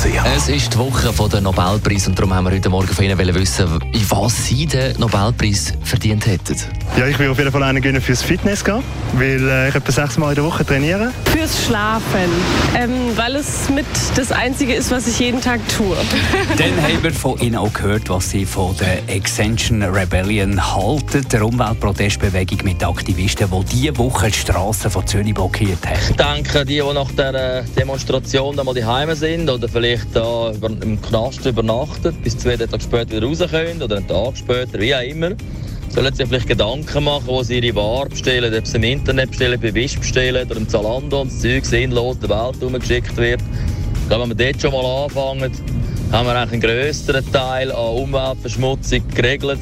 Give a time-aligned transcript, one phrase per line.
[0.00, 3.04] AlexanderKeller.ch Es ist die Woche von der Nobelpreis und darum haben wir heute Morgen von
[3.04, 6.56] Ihnen wissen, in was Sie den Nobelpreis verdient hätten.
[6.96, 8.82] Ja, ich will auf jeden Fall einen fürs Fitness gehen,
[9.14, 11.12] weil äh, ich etwa sechsmal in der Woche trainiere.
[11.26, 12.30] Fürs Schlafen,
[12.76, 15.96] ähm, weil es mit das Einzige ist, was ich jeden Tag tue.
[16.58, 21.44] Dann haben wir von Ihnen auch gehört, was Sie von der Extension Rebellion halten, der
[21.44, 25.98] Umweltprotestbewegung mit Aktivisten, die diese Woche die Straßen von Zürich blockiert haben.
[26.08, 31.44] Ich denke, die, die nach der Demonstration einmal daheim sind oder vielleicht da im Knast
[31.46, 35.30] übernachtet, bis zwei Tage später wieder raus können oder einen Tag später, wie auch immer,
[35.88, 39.60] sollen sich vielleicht Gedanken machen, wo sie ihre Ware bestellen, ob sie im Internet bestellen,
[39.60, 43.40] bei Wish bestellen oder im Zalando und das Zeug sinnlos der Welt herumgeschickt wird.
[44.08, 45.52] Glaube, wenn wir dort schon mal anfangen,
[46.12, 49.58] haben wir eigentlich einen grösseren Teil an Umweltverschmutzung geregelt,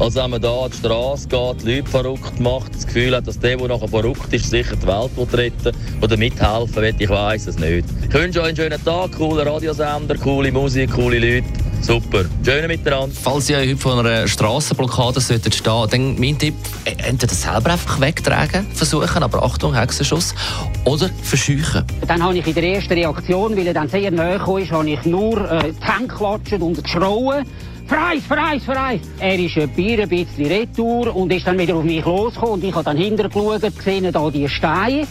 [0.00, 3.26] als wenn man da an die Straße geht, die Leute verrückt macht, das Gefühl hat,
[3.26, 6.94] dass der, der nachher verrückt ist, sicher die Welt retten oder mithelfen will.
[6.98, 7.84] Ich weiss es nicht.
[8.08, 11.46] Ich wünsche euch einen schönen Tag, cooler Radiosender, coole Musik, coole Leute.
[11.82, 12.24] Super.
[12.44, 13.14] Schöne miteinander.
[13.22, 18.00] Falls Sie heute vor einer Strassenblockade sollten stehen, dann mein Tipp, äh, entweder selber einfach
[18.00, 20.34] wegtragen versuchen, aber Achtung, Hexenschuss,
[20.84, 21.84] oder verscheuchen.
[22.06, 25.04] Dann habe ich in der ersten Reaktion, weil er dann sehr nahe kam, habe ich
[25.04, 27.44] nur äh, die Hände geklatscht und geschrauen.
[27.90, 29.00] Freis, Freis, Freis!
[29.18, 32.64] Er ist ein Bier ein bisschen retour und ist dann wieder auf mich losgekommen und
[32.64, 35.08] ich habe dann hinterher geschaut, gesehen da die Steine.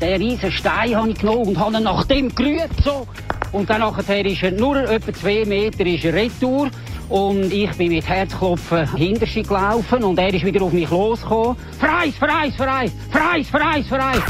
[0.00, 3.08] Den riesen Stein habe ich genommen und habe ihn nach dem gerührt, so.
[3.50, 6.70] Und dann nachher ist er nur etwa zwei Meter ist er retour.
[7.08, 11.56] Und ich bin mit Herzklopfen hinter sie gelaufen und er ist wieder auf mich losgekommen.
[11.80, 12.92] Freis, Freis, Freis!
[13.10, 14.22] Freis, Freis, Freis!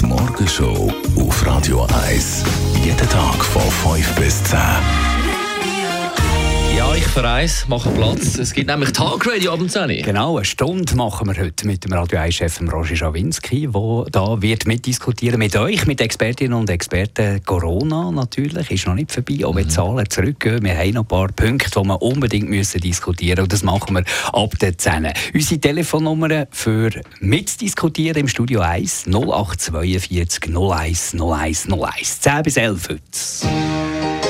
[0.00, 2.44] Die Morgenshow auf Radio 1.
[2.82, 3.62] Jeden Tag von
[3.94, 4.58] 5 bis 10.
[7.10, 8.38] Ja, ich verreise, mache Platz.
[8.38, 12.20] Es gibt nämlich Tagradio ab 10 Genau, eine Stunde machen wir heute mit dem Radio
[12.20, 17.42] 1-Chef Roger Schawinski, der da wird mitdiskutieren mit euch, mit Expertinnen und Experten.
[17.44, 20.62] Corona natürlich ist noch nicht vorbei, wenn die Zahlen zurückgehen.
[20.62, 23.96] Wir haben noch ein paar Punkte, die wir unbedingt müssen diskutieren müssen und das machen
[23.96, 25.08] wir ab der 10.
[25.34, 34.29] Unsere Telefonnummer für mitdiskutieren im Studio 1 0842 01 01 01 10 bis 11 heute.